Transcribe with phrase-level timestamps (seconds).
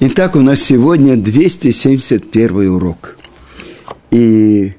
[0.00, 3.16] Итак, у нас сегодня 271 урок.
[4.12, 4.74] И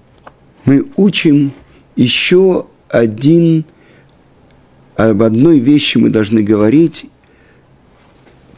[0.63, 1.51] мы учим
[1.97, 3.65] еще один,
[4.95, 7.07] об одной вещи мы должны говорить,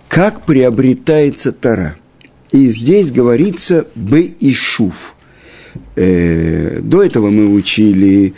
[0.07, 1.95] как приобретается Тара.
[2.51, 5.15] И здесь говорится «бы и шув».
[5.95, 8.35] Э, до этого мы учили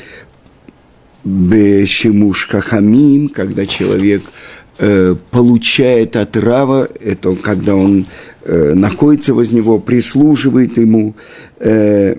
[1.25, 4.23] «бешемуш хахамим», когда человек–
[4.79, 8.07] Э, получает от Рава, это когда он
[8.43, 11.13] э, находится возле него, прислуживает ему,
[11.59, 12.15] э,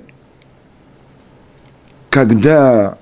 [2.11, 2.97] когда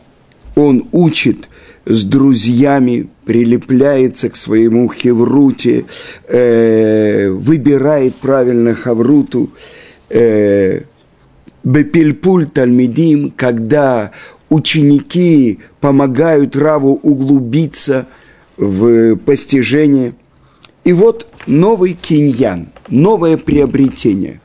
[0.55, 1.51] он учит
[1.85, 5.85] с друзьями, прилепляется к своему хевруте,
[6.29, 9.51] э, выбирает правильно хавруту,
[10.09, 10.85] э,
[11.63, 14.13] бепельпуль тальмидим, когда
[14.49, 18.07] ученики помогают Раву углубиться–
[18.63, 20.15] в постижение.
[20.85, 24.41] И вот новый киньян, новое приобретение.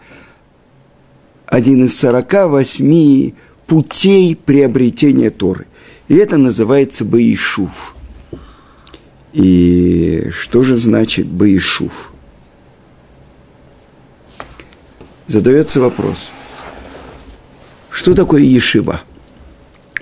[1.45, 3.31] Один из 48
[3.67, 5.67] путей приобретения Торы.
[6.07, 7.95] И это называется Баишув.
[9.33, 12.11] И что же значит Баишув?
[15.27, 16.31] Задается вопрос.
[17.89, 19.01] Что такое Ешива?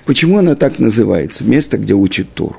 [0.06, 1.44] Почему она так называется?
[1.44, 2.58] Место, где учат Тору.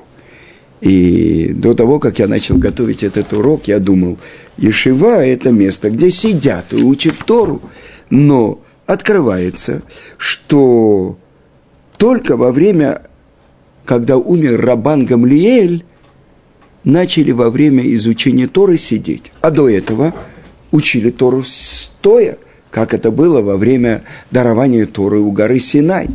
[0.81, 4.17] И до того, как я начал готовить этот урок, я думал,
[4.57, 7.61] Ешива– это место, где сидят и учат Тору.
[8.09, 9.81] Но открывается,
[10.17, 11.17] что
[11.97, 13.01] только во время,
[13.85, 15.83] когда умер Рабан Гамлиэль,
[16.83, 19.31] начали во время изучения Торы сидеть.
[19.41, 20.13] А до этого
[20.71, 22.37] учили Тору стоя,
[22.69, 26.07] как это было во время дарования Торы у горы Синай.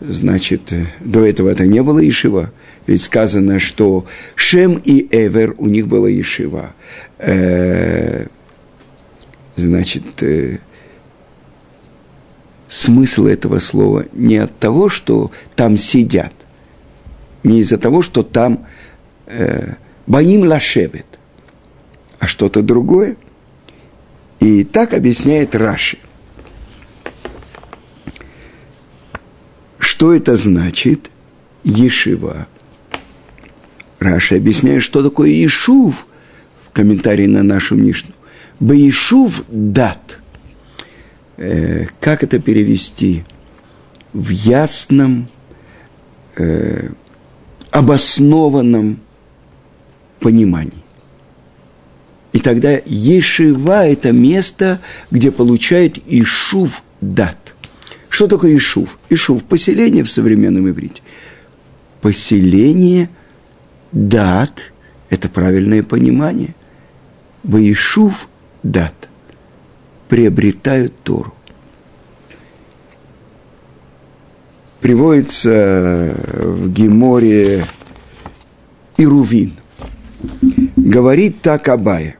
[0.00, 2.52] Значит, до этого это не было Ишива–
[2.86, 6.74] ведь сказано, что Шем и Эвер, у них была Ешива.
[7.18, 8.26] Э,
[9.56, 10.58] значит, э,
[12.68, 16.32] смысл этого слова не от того, что там сидят,
[17.44, 18.66] не из-за того, что там
[19.26, 19.74] э,
[20.06, 21.06] боим лашевет,
[22.18, 23.16] а что-то другое.
[24.40, 25.98] И так объясняет Раши.
[29.78, 31.10] Что это значит?
[31.62, 32.48] Ешива–
[34.02, 36.06] Раша объясняет, что такое Ишув
[36.66, 38.12] в комментарии на нашу Мишну.
[38.60, 40.18] Баишув дат.
[41.36, 43.24] Э, как это перевести?
[44.12, 45.28] В ясном,
[46.36, 46.88] э,
[47.70, 49.00] обоснованном
[50.20, 50.82] понимании.
[52.32, 54.80] И тогда Ешива– это место,
[55.10, 57.54] где получают Ишув дат.
[58.08, 58.98] Что такое Ишув?
[59.10, 61.02] Ишув– поселение в современном иврите.
[62.00, 63.08] Поселение–
[63.92, 64.72] дат–
[65.10, 66.54] это правильное понимание.
[67.42, 68.28] Баишув–
[68.62, 69.08] дат.
[70.08, 71.34] Приобретают Тору.
[74.80, 77.64] Приводится в Геморе
[78.96, 79.54] Ирувин.
[80.76, 82.16] Говорит так Абая,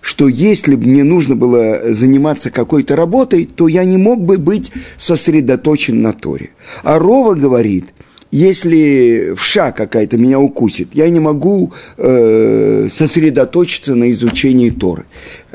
[0.00, 4.72] что если бы мне нужно было заниматься какой-то работой, то я не мог бы быть
[4.96, 6.50] сосредоточен на Торе.
[6.82, 7.86] А Рова говорит,
[8.36, 15.06] если вша какая-то меня укусит, я не могу э, сосредоточиться на изучении Торы.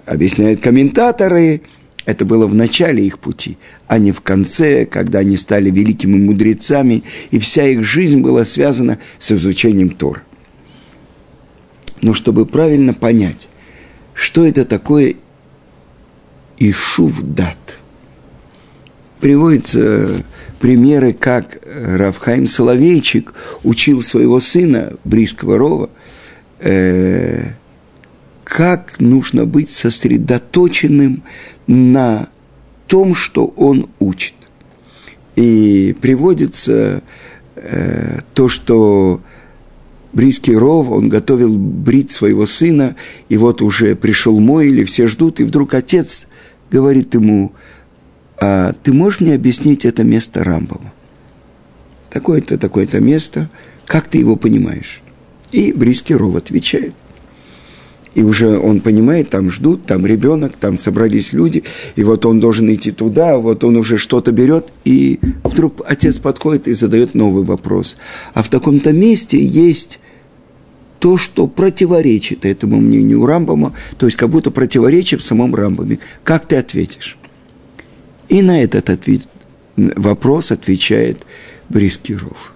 [0.07, 1.61] Объясняют комментаторы,
[2.05, 7.03] это было в начале их пути, а не в конце, когда они стали великими мудрецами,
[7.29, 10.21] и вся их жизнь была связана с изучением Торы.
[12.01, 13.47] Но чтобы правильно понять,
[14.15, 15.17] что это такое
[16.57, 17.77] Ишув-дат,
[19.19, 20.23] приводится
[20.61, 23.33] примеры, как Равхайм Соловейчик
[23.63, 25.89] учил своего сына, близкого Рова,
[26.59, 27.53] э,
[28.43, 31.23] как нужно быть сосредоточенным
[31.67, 32.29] на
[32.87, 34.35] том, что он учит.
[35.35, 37.01] И приводится
[37.55, 39.21] э, то, что
[40.13, 42.95] Брийский Ров, он готовил брить своего сына,
[43.29, 46.27] и вот уже пришел мой, или все ждут, и вдруг отец
[46.69, 47.53] говорит ему–
[48.41, 50.91] а ты можешь мне объяснить это место Рамбова?
[52.09, 53.49] Такое-то, такое-то место,
[53.85, 55.01] как ты его понимаешь?
[55.51, 56.95] И Бриский Ров отвечает.
[58.15, 61.63] И уже он понимает, там ждут, там ребенок, там собрались люди,
[61.95, 66.67] и вот он должен идти туда, вот он уже что-то берет, и вдруг отец подходит
[66.67, 67.95] и задает новый вопрос.
[68.33, 69.99] А в таком-то месте есть
[70.99, 75.99] то, что противоречит этому мнению Рамбама, то есть как будто противоречит в самом Рамбаме.
[76.23, 77.17] Как ты ответишь?
[78.31, 79.27] И на этот ответ,
[79.75, 81.17] вопрос отвечает
[81.67, 82.53] Брискиров.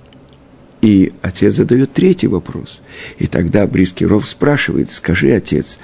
[0.82, 2.82] И отец задает третий вопрос.
[3.18, 5.80] И тогда Брискиров спрашивает, скажи, отец,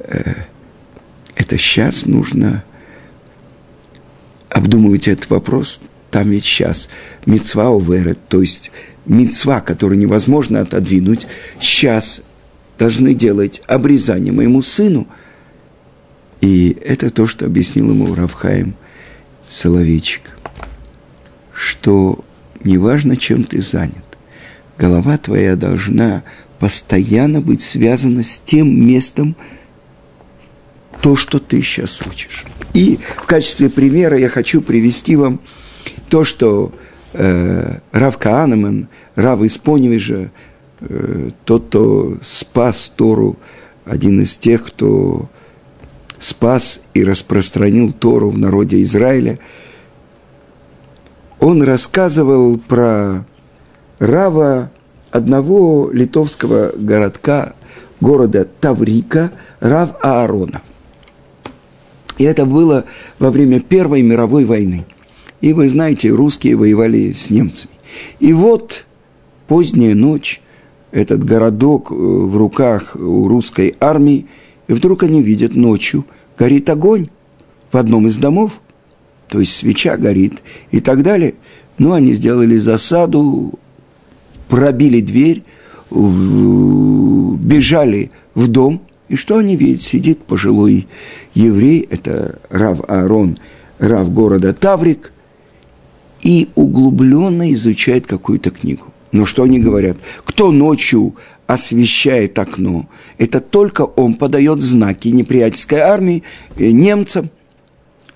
[0.00, 0.34] э,
[1.36, 2.64] это сейчас нужно
[4.50, 5.80] обдумывать этот вопрос.
[6.10, 6.90] Там ведь сейчас
[7.24, 8.70] мецва уверет, то есть
[9.06, 11.26] мецва, которую невозможно отодвинуть,
[11.58, 12.20] сейчас
[12.78, 15.08] должны делать обрезание моему сыну.
[16.42, 18.74] И это то, что объяснил ему Равхаим
[19.50, 20.36] Соловейчик,
[21.52, 22.20] что
[22.62, 24.04] неважно, чем ты занят,
[24.78, 26.22] голова твоя должна
[26.60, 29.34] постоянно быть связана с тем местом,
[31.02, 32.44] то, что ты сейчас учишь.
[32.74, 35.40] И в качестве примера я хочу привести вам
[36.08, 36.72] то, что
[37.14, 38.86] э, Рав Каанеман,
[39.16, 40.30] Рав из Поневижа,
[40.80, 43.36] э, тот, кто спас Тору,
[43.84, 45.28] один из тех, кто
[46.20, 49.40] спас и распространил Тору в народе Израиля,
[51.40, 53.24] он рассказывал про
[53.98, 54.70] Рава
[55.10, 57.54] одного литовского городка,
[58.00, 60.62] города Таврика, Рав Аарона.
[62.18, 62.84] И это было
[63.18, 64.84] во время Первой мировой войны.
[65.40, 67.72] И вы знаете, русские воевали с немцами.
[68.18, 68.84] И вот
[69.48, 70.42] поздняя ночь,
[70.92, 74.26] этот городок э, в руках у русской армии,
[74.70, 76.06] и вдруг они видят ночью,
[76.38, 77.08] горит огонь
[77.72, 78.60] в одном из домов,
[79.26, 81.34] то есть свеча горит и так далее.
[81.78, 83.58] Ну, они сделали засаду,
[84.48, 85.42] пробили дверь,
[85.90, 89.82] бежали в дом, и что они видят?
[89.82, 90.86] Сидит пожилой
[91.34, 93.38] еврей, это Рав Аарон,
[93.80, 95.12] Рав города Таврик,
[96.22, 98.86] и углубленно изучает какую-то книгу.
[99.10, 99.96] Но что они говорят?
[100.24, 101.16] Кто ночью
[101.52, 102.88] освещает окно?
[103.18, 106.22] Это только он подает знаки неприятельской армии
[106.56, 107.30] э, немцам.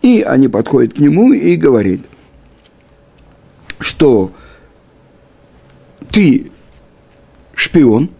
[0.02, 2.00] И они подходят к нему и говорят,
[3.80, 4.32] что
[6.10, 6.50] ты
[7.54, 8.10] шпион,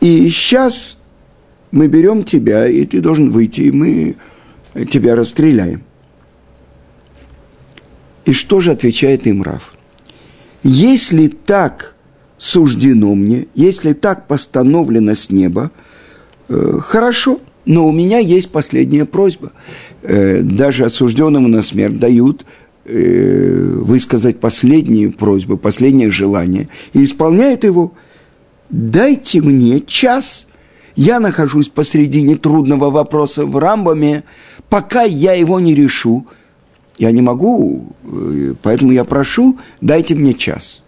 [0.00, 0.96] и сейчас
[1.70, 4.16] мы берем тебя, и ты должен выйти, и мы
[4.90, 5.82] тебя расстреляем.
[8.24, 9.74] И что же отвечает им Рав?
[10.62, 11.93] Если так
[12.38, 15.70] суждено мне, если так постановлено с неба,
[16.48, 19.52] э, хорошо, но у меня есть последняя просьба.
[20.02, 22.44] Э, даже осужденному на смерть дают
[22.84, 27.92] э, высказать последнюю просьбу, последнее желание, и исполняют его.
[28.70, 30.48] Дайте мне час–
[30.96, 34.24] я нахожусь посредине трудного вопроса в Рамбаме,
[34.68, 36.26] пока я его не решу.
[36.98, 40.83] Я не могу, э, поэтому я прошу, дайте мне час.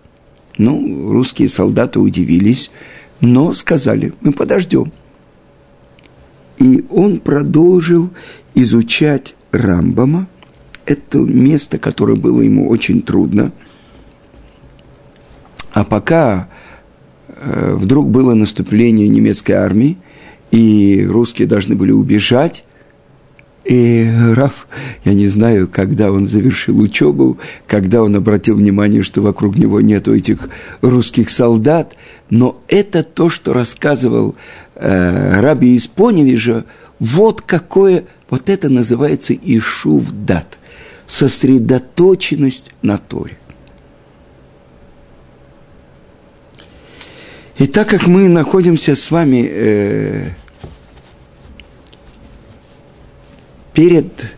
[0.59, 2.71] Ну, русские солдаты удивились,
[3.21, 4.93] но сказали, мы подождем.
[6.59, 8.11] И он продолжил
[8.55, 10.29] изучать Рамбама,
[10.87, 13.53] это место, которое было ему очень трудно.
[15.73, 16.49] А пока
[17.47, 19.99] Э, вдруг было наступление немецкой армии,
[20.51, 22.65] и русские должны были убежать.
[23.67, 24.69] И Раф,
[25.05, 30.15] я не знаю, когда он завершил учебу, когда он обратил внимание, что вокруг него нету
[30.15, 30.49] этих
[30.83, 31.97] русских солдат,
[32.31, 34.37] но это то, что рассказывал
[34.77, 36.65] э, Раби из Поневижа,
[37.01, 40.59] вот какое, вот это называется Ишув дат,
[41.09, 43.37] сосредоточенность на Торе.
[47.59, 50.29] И так как мы находимся с вами э,
[53.77, 54.35] перед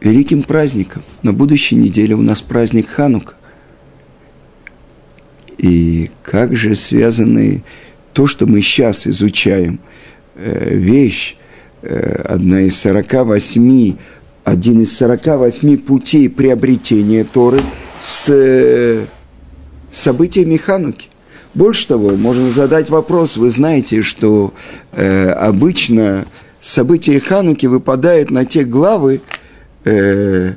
[0.00, 3.34] великим праздником, на будущей неделе у нас праздник Ханука.
[5.56, 7.62] И как же связаны
[8.12, 9.78] то, что мы сейчас изучаем,
[10.34, 11.36] э, вещь,
[11.82, 13.96] э, одна из 48,
[14.42, 17.60] один из 48 путей приобретения Торы
[18.02, 19.06] с э,
[19.92, 21.10] событиями Хануки.
[21.54, 24.52] Больше того, можно задать вопрос, вы знаете, что
[24.90, 26.26] э, обычно
[26.64, 29.20] события Хануки выпадают на те главы,
[29.84, 30.54] э,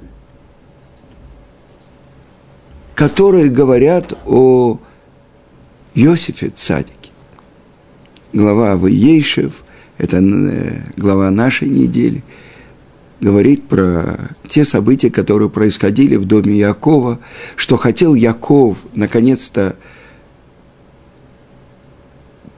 [2.96, 4.80] которые говорят о
[5.94, 7.12] Иосифе Цадике.
[8.34, 9.64] Глава Ваейшев,
[9.98, 12.24] это э, глава нашей недели–
[13.20, 17.20] говорит про те события, которые происходили в доме Якова,
[17.56, 19.76] что хотел Яков наконец-то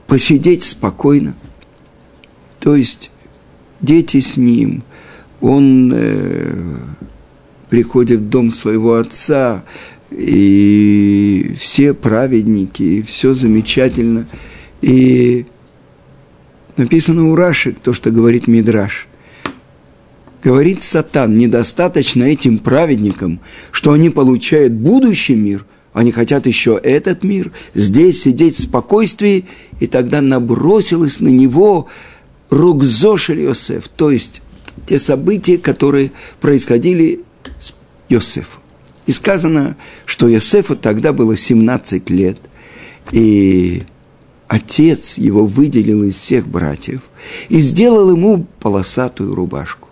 [0.06, 1.34] посидеть спокойно.
[2.58, 3.10] То есть
[3.80, 4.82] дети с ним,
[5.40, 6.76] он э,
[7.68, 9.64] приходит в дом своего отца,
[10.10, 14.26] и все праведники, и все замечательно.
[14.82, 15.46] И
[16.76, 19.06] написано у Раши, то, что говорит Мидраш–
[20.42, 23.40] Говорит Сатан, недостаточно этим праведникам,
[23.72, 29.44] что они получают будущий мир, они хотят еще этот мир, здесь сидеть в спокойствии,
[29.80, 31.88] и тогда набросилась на него
[32.50, 34.42] Рукзошель Йосеф, то есть
[34.86, 37.20] те события, которые происходили
[37.58, 37.74] с
[38.08, 38.60] Йосефом.
[39.06, 42.38] И сказано, что Йосефу тогда было 17 лет,
[43.12, 43.82] и
[44.46, 47.02] отец его выделил из всех братьев
[47.48, 49.88] и сделал ему полосатую рубашку.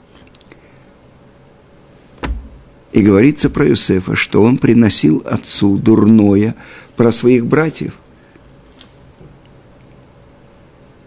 [2.93, 6.57] И говорится про Юсефа, что он приносил отцу дурное
[6.97, 7.95] про своих братьев.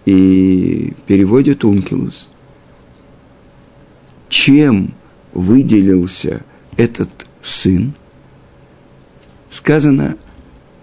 [0.05, 2.29] И переводит Ункилус.
[4.29, 4.93] Чем
[5.33, 6.41] выделился
[6.77, 7.09] этот
[7.41, 7.93] сын?
[9.49, 10.15] Сказано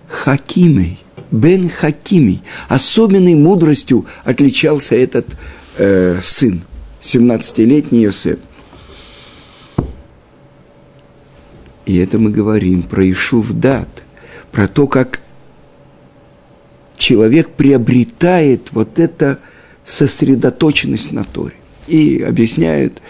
[0.09, 0.99] Хакимей,
[1.31, 2.43] Бен Хакимей.
[2.69, 5.27] Особенной мудростью отличался этот
[5.77, 6.63] э, сын,
[7.01, 8.39] 17-летний Йосеф.
[11.87, 13.89] И это мы говорим про Ишув Дат,
[14.53, 15.23] про то, как
[17.09, 19.39] человек приобретает вот эту
[19.87, 21.55] сосредоточенность на Торе.
[21.87, 23.01] И объясняют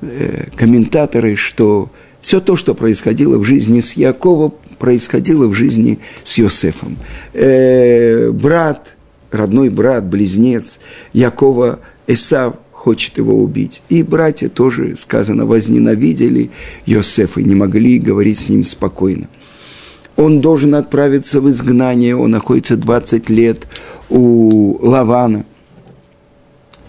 [0.00, 6.38] э, комментаторы, что все то, что происходило в жизни с Яковом, происходило в жизни с
[6.38, 6.98] Йосефом.
[7.34, 8.94] Э, брат,
[9.32, 10.78] родной брат, близнец
[11.12, 13.82] Якова Эсав– хочет его убить.
[13.88, 16.50] И братья тоже, сказано, возненавидели
[16.86, 19.26] Йосефа и не могли говорить с ним спокойно.
[20.18, 23.68] Он должен отправиться в изгнание, он находится 20 лет
[24.10, 25.44] у Лавана.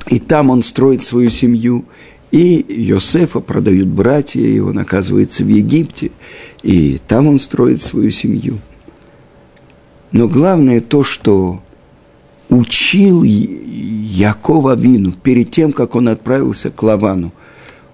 [0.08, 1.86] И там он строит свою семью.
[2.32, 6.10] И Йосефа продают братья, и он оказывается в Египте.
[6.64, 8.58] И там он строит свою семью.
[10.12, 11.62] Но главное то, что
[12.50, 17.32] учил Якова Вину перед тем, как он отправился к Лавану.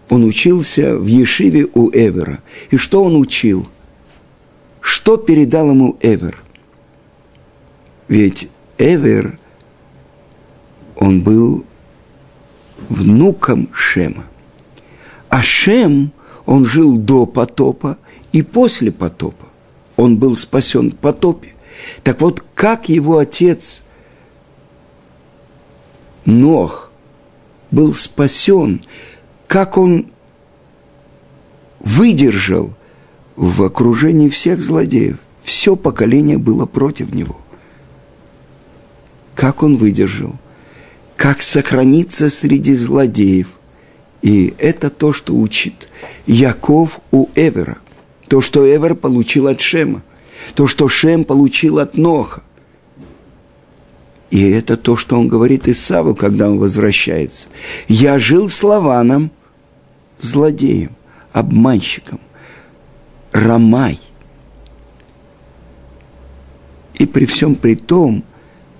[0.08, 2.40] Он учился в Ешиве у Эвера.
[2.72, 3.68] И что он учил?
[4.86, 6.38] Что передал ему Эвер?
[8.08, 9.40] Ведь Эвер,
[10.96, 11.66] он был
[12.90, 14.26] внуком Шема.
[15.30, 16.12] А Шем,
[16.46, 17.98] он жил до потопа
[18.32, 19.48] и после потопа.
[19.96, 21.56] Он был спасен в потопе.
[22.04, 23.82] Так вот, как его отец–
[26.26, 26.92] Нох
[27.70, 28.84] был спасен,
[29.48, 30.08] как он
[31.80, 32.74] выдержал
[33.36, 35.18] в окружении всех злодеев.
[35.44, 37.38] Все поколение было против него.
[39.36, 40.36] Как он выдержал?
[41.16, 43.48] Как сохраниться среди злодеев?
[44.22, 45.90] И это то, что учит
[46.26, 47.78] Яков у Эвера.
[48.28, 50.02] То, что Эвер получил от Шема.
[50.56, 52.42] То, что Шем получил от Ноха.
[54.32, 57.48] И это то, что он говорит Исаву, когда он возвращается.
[57.88, 59.32] «Я жил с Лаваном,
[60.20, 60.92] злодеем,
[61.32, 62.20] обманщиком,
[63.36, 64.00] Рамай».
[66.96, 68.24] И при всем при том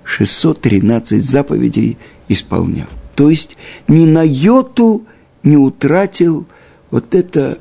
[0.04, 1.98] 613 заповедей
[2.28, 2.86] исполнял.
[3.14, 3.56] То есть
[3.88, 5.04] ни на йоту
[5.42, 6.46] не утратил
[6.90, 7.58] вот это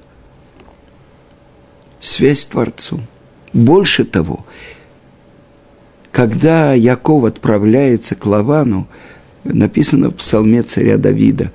[1.99, 3.01] связь с Творцом.
[3.51, 4.45] Больше того,
[6.11, 8.87] когда Яков отправляется к Лавану,
[9.43, 11.51] написано в псалме царя Давида,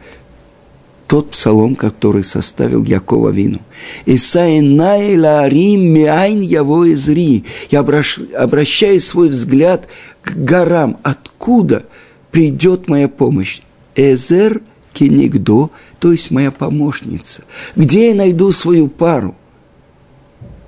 [1.11, 3.59] тот псалом, который составил Якова Вину.
[4.07, 7.45] «Исаинай ларим миайн яво изри».
[7.69, 9.89] Я обращаю свой взгляд
[10.23, 10.99] к горам.
[11.03, 11.83] Откуда
[12.31, 13.61] придет моя помощь?
[13.97, 14.63] Эзер
[14.93, 17.43] кенигдо, то есть моя помощница.
[17.75, 19.35] Где я найду свою пару?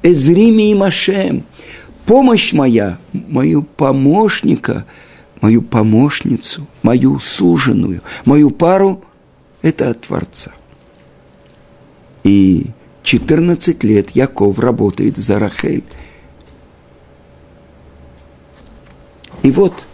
[0.03, 1.45] Эзрими и Машем
[2.05, 4.87] помощь моя, мою помощника,
[5.41, 9.05] мою помощницу, мою суженую, мою пару–
[9.63, 10.53] это от Творца.
[12.25, 12.67] И
[13.03, 15.85] 14 лет Яков работает за Рахель.
[19.43, 19.85] И вот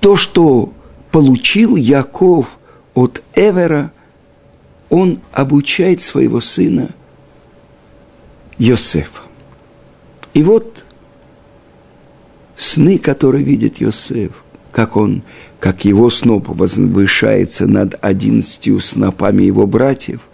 [0.00, 0.72] то, что
[1.10, 2.58] получил Яков
[2.94, 3.92] от Эвера,
[4.88, 6.90] он обучает своего сына
[8.56, 9.22] Йосефа.
[10.32, 10.84] И вот
[12.56, 14.42] сны, которые видит Йосеф,
[14.76, 15.22] как он,
[15.58, 20.28] как его сноп возвышается над одиннадцатью снопами его братьев,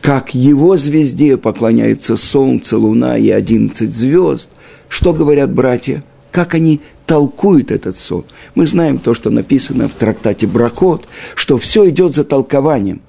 [0.00, 4.50] как его звезде поклоняются солнце, луна и одиннадцать звезд.
[4.88, 6.04] Что говорят братья?
[6.30, 8.24] Как они толкуют этот сон?
[8.54, 13.00] Мы знаем то, что написано в трактате Брахот, что все идет за толкованием.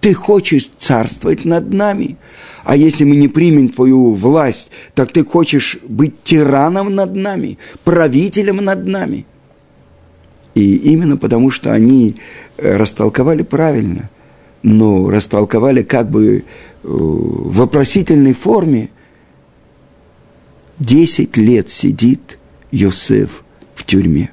[0.00, 2.16] Ты хочешь царствовать над нами,
[2.64, 8.56] а если мы не примем твою власть, так ты хочешь быть тираном над нами, правителем
[8.56, 9.24] над нами.
[10.54, 12.16] И именно потому, что они
[12.58, 14.10] э, растолковали правильно,
[14.62, 16.42] но растолковали как бы э,
[16.82, 18.90] в вопросительной форме,
[20.78, 22.38] десять лет сидит
[22.70, 23.44] Йосеф
[23.74, 24.30] в тюрьме.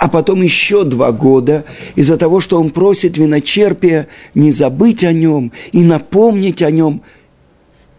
[0.00, 5.52] а потом еще два года из-за того, что он просит виночерпия не забыть о нем
[5.72, 7.02] и напомнить о нем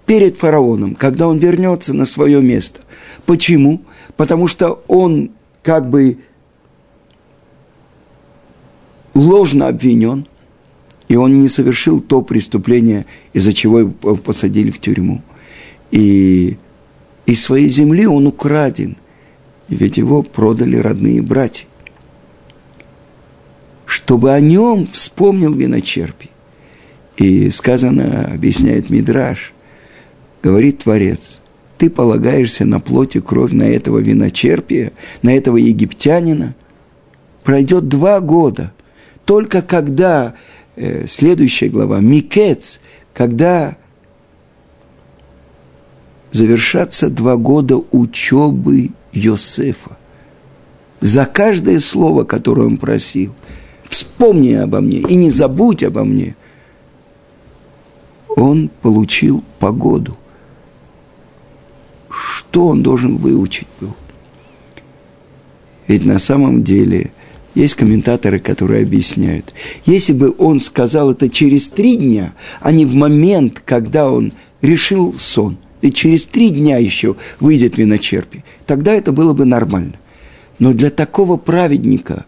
[0.08, 2.80] перед фараоном, когда он вернется на свое место.
[3.28, 3.82] Почему?
[4.18, 5.30] Потому что он
[5.62, 6.18] как бы
[9.14, 10.26] ложно обвинен,
[11.08, 15.22] и он не совершил то преступление, из-за чего его посадили в тюрьму.
[15.92, 16.58] И
[17.26, 18.98] из своей земли он украден,
[19.68, 21.66] ведь его продали родные братья.
[23.86, 26.30] Чтобы о нем вспомнил виночерпий.
[27.18, 29.54] И сказано, объясняет Мидраш,
[30.42, 31.42] говорит Творец,
[31.78, 34.92] ты полагаешься на плоть и кровь на этого виночерпия,
[35.22, 36.56] на этого египтянина.
[37.44, 38.72] Пройдет два года.
[39.26, 40.36] Только когда
[40.76, 42.80] э, следующая глава, Микец,
[43.14, 43.78] когда
[46.32, 49.98] завершатся два года учебы Йосефа.
[51.02, 53.34] За каждое слово, которое он просил,
[53.90, 56.36] вспомни обо мне и не забудь обо мне.
[58.30, 60.18] Он получил погоду.
[62.10, 63.94] Что он должен выучить был?
[65.88, 67.12] Ведь на самом деле–
[67.56, 69.54] есть комментаторы, которые объясняют.
[69.86, 75.14] Если бы он сказал это через три дня, а не в момент, когда он решил
[75.18, 79.94] сон, ведь через три дня еще выйдет виночерпи, тогда это было бы нормально.
[80.60, 82.26] Но для такого праведника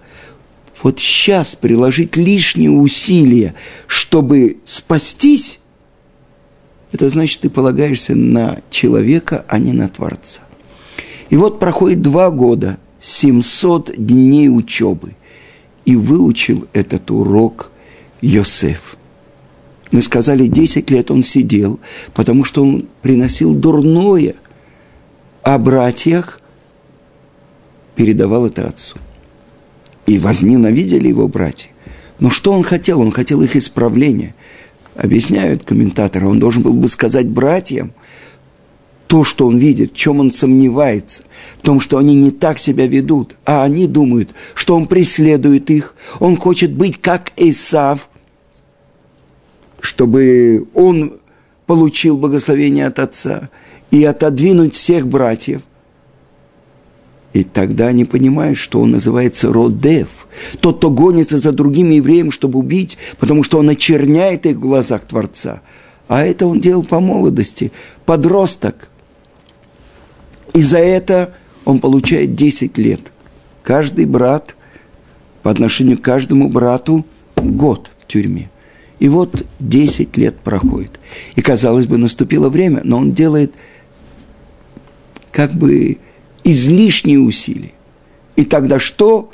[0.81, 3.53] вот сейчас приложить лишние усилия,
[3.87, 5.59] чтобы спастись,
[6.91, 10.41] это значит, ты полагаешься на человека, а не на Творца.
[11.29, 15.15] И вот проходит два года, 700 дней учебы.
[15.85, 17.69] И выучил этот урок
[18.21, 18.95] Йосеф.
[19.91, 21.79] Мы сказали, 10 лет он сидел,
[22.13, 24.35] потому что он приносил дурное,
[25.43, 26.39] о братьях
[27.95, 28.97] передавал это отцу.
[30.05, 31.69] И возненавидели его братья.
[32.19, 33.01] Но что он хотел?
[33.01, 34.33] Он хотел их исправления.
[34.95, 37.91] Объясняют комментаторы, он должен был бы сказать братьям–
[39.13, 41.21] то, что он видит, в чем он сомневается,
[41.59, 45.93] в том, что они не так себя ведут, а они думают, что он преследует их,
[46.19, 48.09] он хочет быть как Исав,
[49.81, 51.17] чтобы он
[51.67, 53.49] получил благословение от отца
[53.91, 55.61] и отодвинуть всех братьев.
[57.33, 60.25] И тогда они понимают, что он называется Родев,
[60.59, 65.03] тот, кто гонится за другими евреями, чтобы убить, потому что он очерняет их в глазах
[65.03, 65.61] Творца.
[66.07, 67.71] А это он делал по молодости,
[68.07, 68.89] подросток–
[70.53, 71.33] и за это
[71.65, 73.11] он получает 10 лет.
[73.63, 74.55] Каждый брат
[75.41, 78.49] по отношению к каждому брату год в тюрьме.
[78.99, 80.99] И вот 10 лет проходит.
[81.35, 83.53] И, казалось бы, наступило время, но он делает
[85.31, 85.97] как бы
[86.43, 87.73] излишние усилия.
[88.35, 89.31] И тогда что?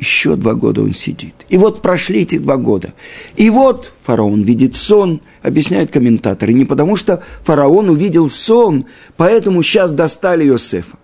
[0.00, 1.34] Еще два года он сидит.
[1.50, 2.94] И вот прошли эти два года.
[3.36, 8.86] И вот фараон видит сон, объясняют комментаторы, не потому что фараон увидел сон,
[9.18, 10.96] поэтому сейчас достали Иосифа.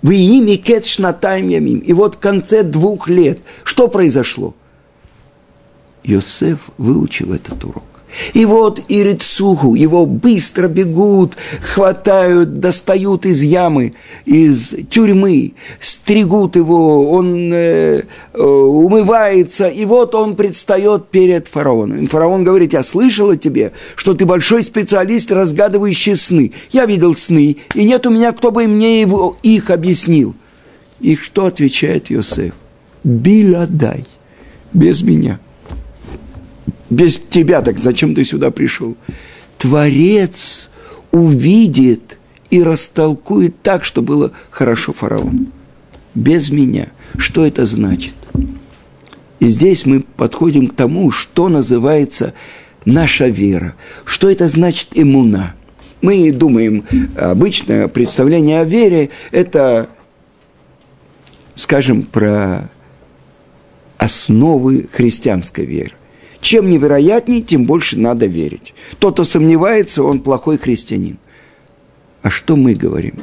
[0.00, 1.80] Вы ими кет шнатайм ямим.
[1.80, 4.54] И вот в конце двух лет что произошло?
[6.02, 7.93] Иосиф выучил этот урок.
[8.32, 13.92] И вот Ирицуху, его быстро бегут, хватают, достают из ямы,
[14.24, 22.04] из тюрьмы, стригут его, он э, э, умывается, и вот он предстает перед фараоном.
[22.04, 26.52] И фараон говорит, я слышал о тебе, что ты большой специалист, разгадывающий сны.
[26.72, 30.34] Я видел сны, и нет у меня, кто бы мне его, их объяснил.
[31.00, 32.54] И что отвечает Йосеф?
[33.02, 34.04] Биладай,
[34.72, 35.38] без меня
[36.94, 38.96] без тебя, так зачем ты сюда пришел?
[39.58, 40.70] Творец
[41.10, 42.18] увидит
[42.50, 45.46] и растолкует так, что было хорошо фараону.
[46.14, 46.88] Без меня.
[47.16, 48.14] Что это значит?
[49.40, 52.34] И здесь мы подходим к тому, что называется
[52.84, 53.74] наша вера.
[54.04, 55.54] Что это значит иммуна?
[56.00, 56.84] Мы думаем,
[57.16, 59.88] обычное представление о вере– это,
[61.54, 62.70] скажем, про
[63.96, 65.92] основы христианской веры.
[66.44, 68.74] Чем невероятней, тем больше надо верить.
[68.98, 71.16] Тот, кто сомневается, он плохой христианин.
[72.20, 73.14] А что мы говорим?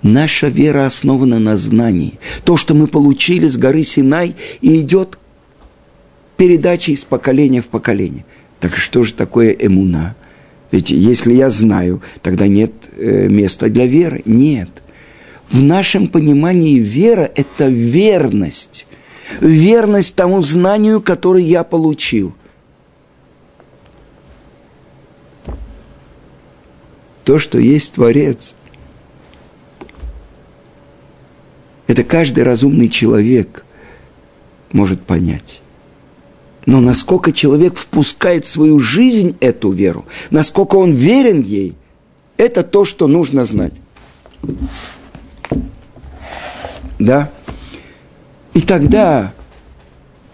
[0.00, 2.14] Наша вера основана на знании.
[2.44, 5.18] То, что мы получили с горы Синай, и идет
[6.38, 8.24] передача из поколения в поколение.
[8.60, 10.16] Так что же такое эмуна?
[10.70, 14.22] Ведь если я знаю, тогда нет э, места для веры.
[14.24, 14.70] Нет.
[15.50, 18.86] В нашем понимании вера– это верность
[19.40, 22.34] верность тому знанию, которое я получил.
[27.24, 28.54] То, что есть Творец,
[31.88, 33.64] Это каждый разумный человек
[34.72, 35.62] может понять.
[36.66, 41.74] Но насколько человек впускает в свою жизнь эту веру, насколько он верен ей,
[42.36, 43.72] это то, что нужно знать.
[46.98, 47.30] Да?
[48.58, 49.32] И тогда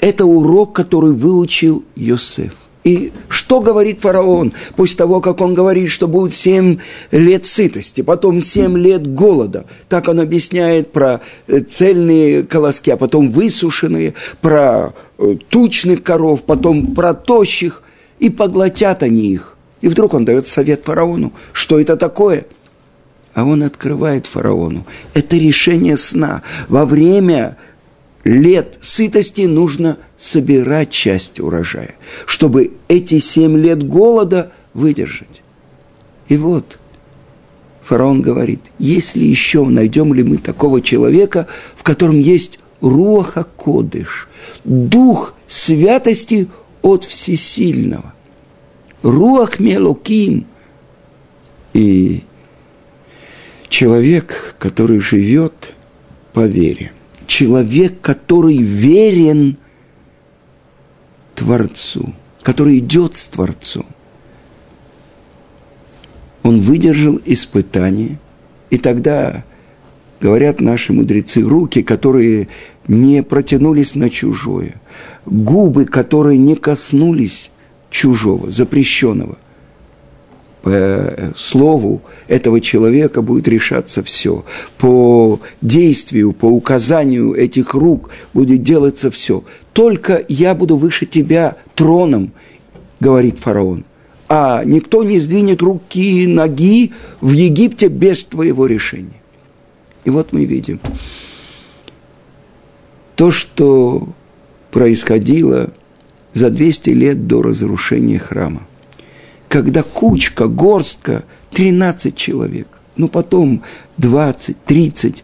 [0.00, 2.54] это урок, который выучил Йосеф.
[2.82, 6.78] И что говорит фараон после того, как он говорит, что будет семь
[7.10, 9.66] лет сытости, потом семь лет голода.
[9.90, 16.94] Так он объясняет про э, цельные колоски, а потом высушенные, про э, тучных коров, потом
[16.94, 17.82] про тощих,
[18.20, 19.54] и поглотят они их.
[19.82, 22.46] И вдруг он дает совет фараону, что это такое.
[23.34, 24.86] А он открывает фараону.
[25.12, 26.40] Это решение сна.
[26.68, 27.58] Во время
[28.24, 31.94] лет сытости нужно собирать часть урожая,
[32.26, 35.42] чтобы эти семь лет голода выдержать.
[36.28, 36.78] И вот
[37.82, 44.28] фараон говорит, если еще найдем ли мы такого человека, в котором есть руаха кодыш,
[44.64, 46.48] дух святости
[46.82, 48.14] от всесильного.
[49.02, 50.46] Руах мелоким.
[51.74, 52.22] И
[53.68, 55.74] человек, который живет
[56.32, 56.92] по вере–
[57.26, 59.56] человек, который верен
[61.34, 63.86] Творцу, который идет с Творцом.
[66.42, 68.18] Он выдержал испытание,
[68.70, 69.44] и тогда,
[70.20, 72.48] говорят наши мудрецы, руки, которые
[72.86, 74.74] не протянулись на чужое,
[75.24, 77.50] губы, которые не коснулись
[77.90, 79.38] чужого, запрещенного,
[80.64, 84.46] по э, слову этого человека будет решаться все.
[84.78, 89.44] По действию, по указанию этих рук будет делаться все.
[89.74, 92.32] Только я буду выше тебя троном,
[92.98, 93.84] говорит фараон.
[94.30, 99.20] А никто не сдвинет руки и ноги в Египте без твоего решения.
[100.04, 100.80] И вот мы видим
[103.16, 104.08] то, что
[104.70, 105.74] происходило
[106.32, 108.66] за 200 лет до разрушения храма–
[109.54, 113.62] когда кучка, горстка, 13 человек, ну потом
[113.98, 115.22] 20, 30,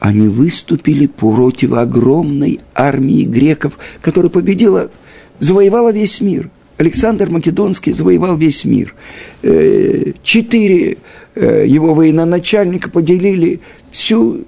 [0.00, 4.90] они выступили против огромной армии греков, которая победила,
[5.38, 6.50] завоевала весь мир.
[6.76, 8.96] Александр Македонский завоевал весь мир.
[9.42, 10.98] Э, четыре
[11.36, 13.60] э, его военачальника поделили
[13.92, 14.44] всю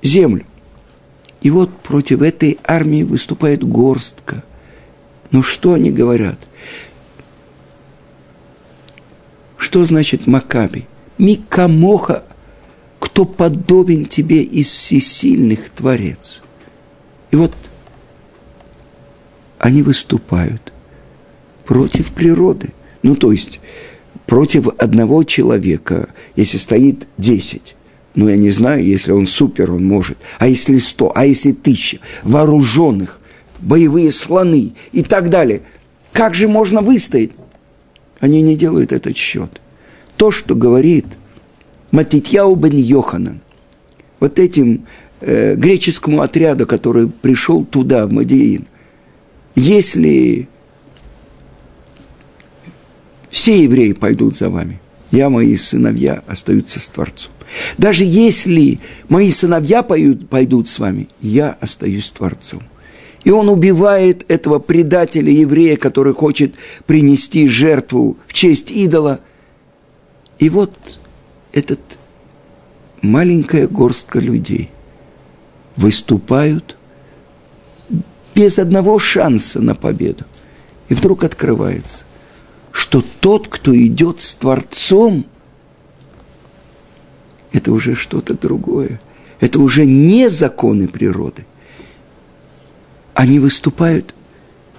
[0.00, 0.44] землю.
[1.40, 4.44] И вот против этой армии выступает горстка.
[5.32, 6.38] Ну что они говорят?
[9.72, 10.84] Что значит Макаби?
[11.16, 12.24] Микамоха,
[12.98, 16.42] кто подобен тебе из всесильных Творец.
[17.30, 17.54] И вот
[19.58, 20.74] они выступают
[21.64, 22.74] против природы.
[23.02, 23.60] Ну, то есть,
[24.26, 27.74] против одного человека, если стоит десять,
[28.14, 30.18] ну, я не знаю, если он супер, он может.
[30.38, 33.22] А если сто, а если тысяча, вооруженных,
[33.58, 35.62] боевые слоны и так далее.
[36.12, 37.30] Как же можно выстоять?
[38.20, 39.61] Они не делают этот счет.
[40.16, 41.06] То, что говорит
[41.90, 43.40] Матитьяу бен Йоханан,
[44.20, 44.86] вот этим
[45.20, 48.66] э, греческому отряду, который пришел туда, в Мадиин,
[49.54, 50.48] если
[53.30, 57.32] все евреи пойдут за вами, я, мои сыновья остаются с Творцом.
[57.76, 62.62] Даже если мои сыновья пойдут, пойдут с вами, я остаюсь с Творцом.
[63.24, 66.54] И он убивает этого предателя еврея, который хочет
[66.86, 69.20] принести жертву в честь идола.
[70.42, 70.98] И вот
[71.52, 71.78] этот
[73.00, 74.72] маленькая горстка людей
[75.76, 76.76] выступают
[78.34, 80.24] без одного шанса на победу.
[80.88, 82.06] И вдруг открывается,
[82.72, 85.26] что тот, кто идет с Творцом,
[87.52, 89.00] это уже что-то другое.
[89.38, 91.46] Это уже не законы природы
[93.14, 94.12] они выступают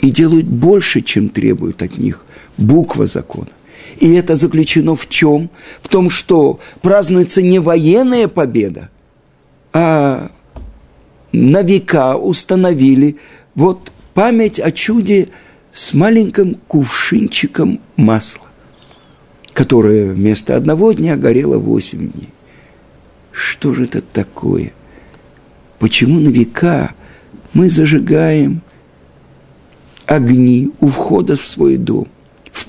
[0.02, 2.26] и делают больше, чем требует от них
[2.58, 3.52] буква закона.
[4.00, 5.50] И это заключено в чем?
[5.82, 8.89] В том, что празднуется не военная победа,
[9.72, 10.32] а
[11.32, 13.17] на века установили
[13.56, 15.30] вот память о чуде
[15.72, 18.46] с маленьким кувшинчиком масла,
[19.54, 22.30] которое вместо одного дня горело восемь дней.
[23.32, 24.74] Что же это такое?
[25.80, 26.93] Почему на века
[27.54, 28.62] мы зажигаем
[30.06, 32.08] огни у входа в свой дом,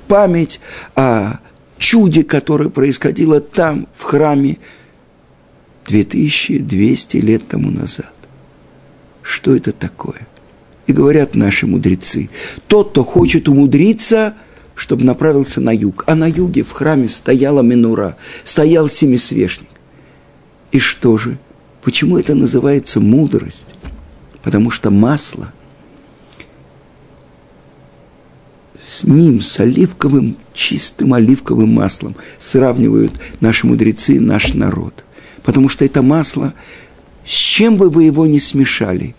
[0.06, 0.60] память
[0.94, 1.38] о
[1.78, 4.58] чуде, которое происходило там, в храме,
[5.86, 8.12] 2200 лет тому назад.
[9.22, 10.26] Что это такое?
[10.86, 12.28] И говорят наши мудрецы,
[12.68, 14.34] тот, кто хочет умудриться,
[14.74, 16.04] чтобы направился на юг.
[16.06, 19.68] А на юге в храме стояла минура, стоял семисвешник.
[20.72, 21.38] И что же?
[21.82, 23.66] Почему это называется мудрость?
[24.42, 25.52] Потому что масло
[28.84, 35.04] с ним, с оливковым, чистым оливковым маслом сравнивают наши мудрецы, наш народ.
[35.42, 36.52] Потому что это масло,
[37.24, 39.14] с чем бы вы его ни смешали,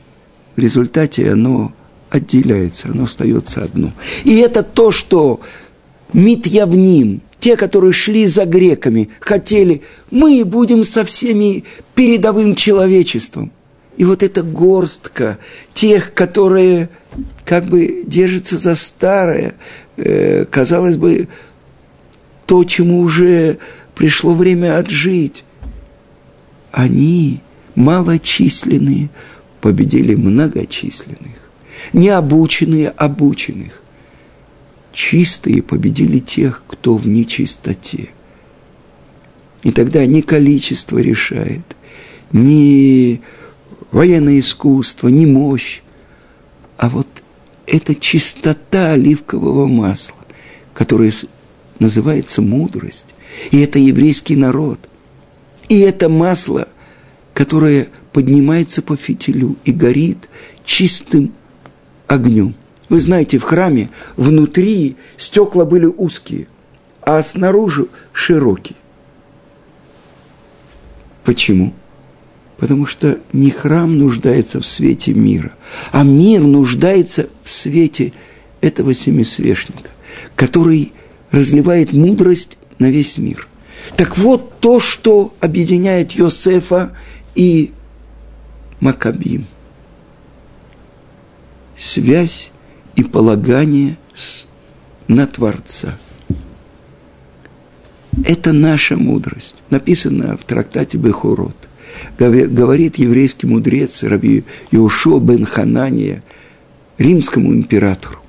[0.56, 1.74] в результате оно
[2.10, 3.92] отделяется, оно остается одно.
[4.24, 5.42] И это то, что
[6.14, 11.64] митьявним, те, которые шли за греками, хотели, мы будем со всеми
[11.96, 13.52] передовым человечеством.
[13.98, 15.40] И вот эта горстка
[15.74, 16.90] тех, которые
[17.46, 19.56] как бы держатся за старое,
[19.98, 21.28] э, казалось бы,
[22.46, 23.60] то, чему уже
[23.94, 25.44] пришло время отжить,
[26.72, 27.42] они,
[27.76, 29.10] малочисленные,
[29.62, 31.50] победили многочисленных,
[31.94, 33.82] необученные обученных.
[34.92, 38.10] Чистые победили тех, кто в нечистоте.
[39.64, 41.66] И тогда не количество решает,
[42.32, 43.22] не
[43.92, 45.82] военное искусство, не мощь,
[47.76, 50.18] эта чистота оливкового масла,
[50.74, 51.12] которая
[51.80, 53.08] называется мудрость.
[53.52, 54.80] И это еврейский народ.
[55.68, 56.70] И это масло,
[57.34, 60.30] которое поднимается по фитилю и горит
[60.64, 61.34] чистым
[62.08, 62.56] огнем.
[62.88, 66.48] Вы знаете, в храме внутри стекла были узкие,
[67.02, 68.78] а снаружи широкие.
[71.24, 71.74] Почему?
[72.58, 75.54] Потому что не храм нуждается в свете мира,
[75.92, 78.14] а мир нуждается в свете
[78.62, 79.90] этого семисвешника,
[80.36, 80.94] который
[81.32, 83.48] разливает мудрость на весь мир.
[83.98, 86.96] Так вот то, что объединяет Йосефа
[87.36, 87.74] и
[88.80, 89.46] Макабим.
[91.76, 92.52] Связь
[92.96, 93.98] и полагание
[95.10, 95.98] на Творца.
[98.24, 99.56] Это наша мудрость.
[99.70, 101.56] Написано в трактате Бехурот–
[102.18, 106.24] говорит еврейский мудрец Раби Иушо бен Ханания
[106.98, 108.20] римскому императору.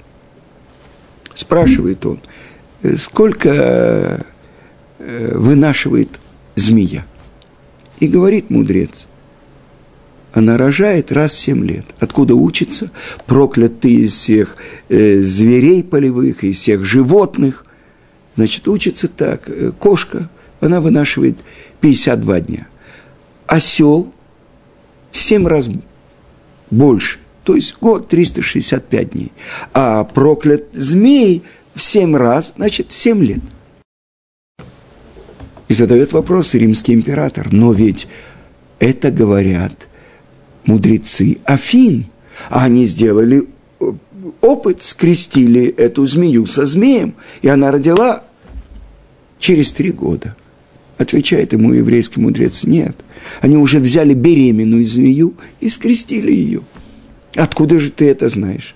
[1.34, 2.18] Спрашивает он,
[2.82, 4.24] «Э, сколько
[4.98, 6.08] э, вынашивает
[6.54, 7.04] змея?
[8.00, 9.06] И говорит мудрец,
[10.32, 11.86] она рожает раз в семь лет.
[11.98, 12.90] Откуда учится?
[13.26, 14.56] Проклятые из всех
[14.88, 17.64] э, зверей полевых, из всех животных.
[18.36, 19.48] Значит, учится так.
[19.78, 20.28] Кошка,
[20.60, 21.38] она вынашивает
[21.80, 22.66] 52 дня–
[23.46, 24.12] осел
[25.12, 25.68] в 7 раз
[26.70, 29.32] больше, то есть год 365 дней.
[29.72, 31.42] А проклят змей
[31.74, 33.40] в 7 раз, значит, 7 лет.
[35.68, 38.06] И задает вопрос римский император, но ведь
[38.78, 39.88] это говорят
[40.64, 42.06] мудрецы Афин.
[42.50, 43.48] А они сделали
[43.80, 43.92] э,
[44.42, 48.24] опыт, скрестили эту змею со змеем, и она родила
[49.38, 50.36] через три года–
[50.98, 52.96] Отвечает ему еврейский мудрец, нет.
[53.40, 56.62] Они уже взяли беременную змею и скрестили ее.
[57.34, 58.74] Откуда же ты это знаешь?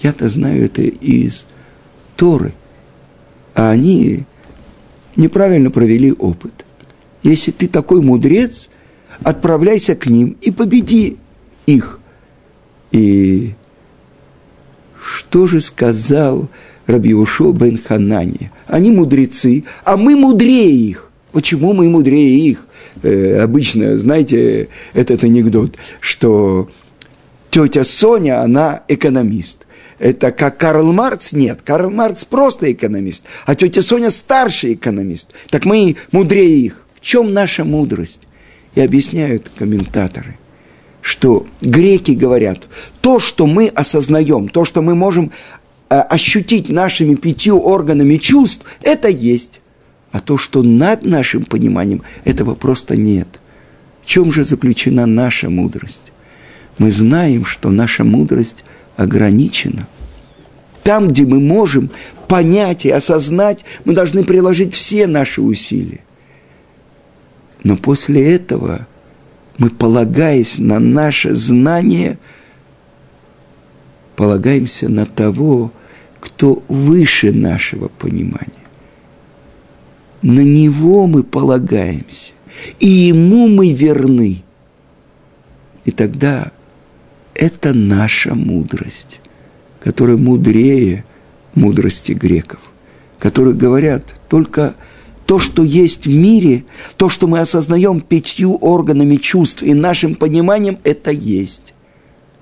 [0.00, 1.46] Я-то знаю это из
[2.16, 2.52] Торы.
[3.54, 4.24] А они
[5.16, 6.66] неправильно провели опыт.
[7.22, 8.68] Если ты такой мудрец,
[9.22, 11.16] отправляйся к ним и победи
[11.64, 11.98] их.
[12.92, 13.54] И
[15.02, 16.50] что же сказал
[16.86, 18.50] Рабиушо бен Ханани?
[18.66, 21.03] Они мудрецы, а мы мудрее их.
[21.34, 22.68] Почему мы мудрее их?
[23.02, 26.70] Э, обычно, знаете, этот анекдот, что
[27.50, 29.66] тетя Соня, она экономист.
[29.98, 31.32] Это как Карл Маркс?
[31.32, 35.32] Нет, Карл Маркс просто экономист, а тетя Соня старший экономист.
[35.50, 36.86] Так мы мудрее их.
[36.94, 38.20] В чем наша мудрость?
[38.76, 40.38] И объясняют комментаторы,
[41.00, 42.68] что греки говорят,
[43.00, 45.32] то, что мы осознаем, то, что мы можем
[45.90, 49.60] э, ощутить нашими пятью органами чувств, это есть
[50.14, 53.26] а то, что над нашим пониманием, этого просто нет.
[54.00, 56.12] В чем же заключена наша мудрость?
[56.78, 58.62] Мы знаем, что наша мудрость
[58.94, 59.88] ограничена.
[60.84, 61.90] Там, где мы можем
[62.28, 66.04] понять и осознать, мы должны приложить все наши усилия.
[67.64, 68.86] Но после этого
[69.58, 72.20] мы, полагаясь на наше знание,
[74.14, 75.72] полагаемся на того,
[76.20, 78.63] кто выше нашего понимания
[80.24, 82.32] на Него мы полагаемся,
[82.80, 84.42] и Ему мы верны.
[85.84, 86.50] И тогда
[87.34, 89.20] это наша мудрость,
[89.80, 91.04] которая мудрее
[91.54, 92.60] мудрости греков,
[93.18, 94.74] которые говорят только
[95.26, 96.64] то, что есть в мире,
[96.96, 101.74] то, что мы осознаем пятью органами чувств и нашим пониманием, это есть.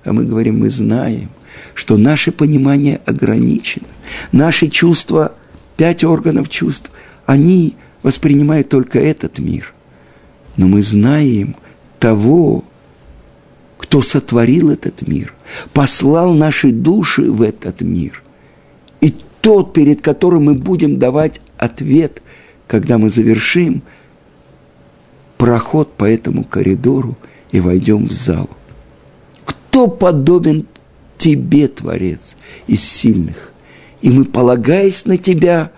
[0.05, 1.29] А мы говорим, мы знаем,
[1.73, 3.87] что наше понимание ограничено.
[4.31, 5.33] Наши чувства,
[5.75, 6.89] пять органов чувств–
[7.25, 9.73] они воспринимают только этот мир.
[10.57, 11.55] Но мы знаем
[11.99, 12.63] того,
[13.77, 15.33] кто сотворил этот мир,
[15.73, 18.23] послал наши души в этот мир.
[19.01, 22.21] И тот, перед которым мы будем давать ответ,
[22.67, 23.83] когда мы завершим
[25.37, 27.17] проход по этому коридору
[27.51, 28.49] и войдем в зал.
[29.45, 30.65] Кто подобен
[31.17, 32.35] тебе, Творец,
[32.67, 33.51] из сильных?
[34.01, 35.71] И мы, полагаясь на тебя,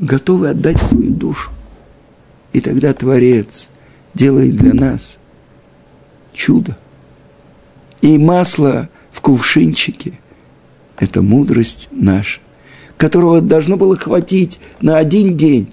[0.00, 1.50] готовы отдать свою душу.
[2.52, 3.68] И тогда Творец
[4.14, 5.18] делает для нас
[6.32, 6.76] чудо.
[8.00, 10.14] И масло в кувшинчике–
[10.98, 12.40] это мудрость наша,
[12.96, 15.68] которого должно было хватить на один день,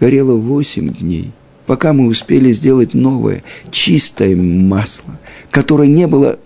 [0.00, 1.30] горело восемь дней,
[1.66, 5.18] пока мы успели сделать новое, чистое масло,
[5.50, 6.38] которое не было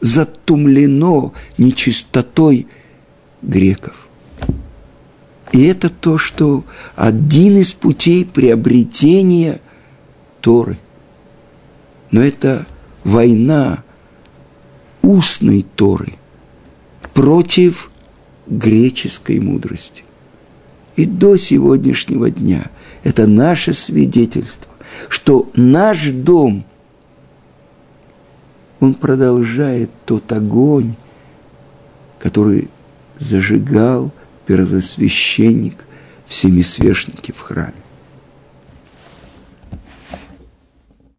[0.00, 2.66] затумлено нечистотой
[3.42, 4.07] греков.
[5.52, 9.60] И это то, что один из путей приобретения
[10.40, 10.78] Торы.
[12.10, 12.66] Но это
[13.04, 13.82] война
[15.02, 16.14] устной Торы
[17.14, 17.90] против
[18.46, 20.04] греческой мудрости.
[20.96, 22.64] И до сегодняшнего дня
[23.04, 24.72] это наше свидетельство,
[25.08, 26.64] что наш дом,
[28.80, 30.94] он продолжает тот огонь,
[32.18, 32.68] который
[33.18, 34.12] зажигал
[34.48, 35.84] первосвященник
[36.26, 37.74] в семисвешнике в храме.